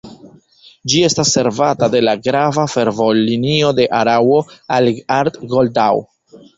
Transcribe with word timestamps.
Ĝi 0.93 1.01
estas 1.09 1.33
servata 1.37 1.91
de 1.97 2.01
la 2.07 2.15
grava 2.29 2.65
fervojlinio 2.77 3.71
de 3.83 3.89
Araŭo 4.03 4.43
al 4.81 4.95
Arth-Goldau. 5.23 6.07